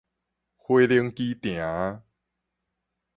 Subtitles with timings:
[0.57, 2.01] 飛行機埕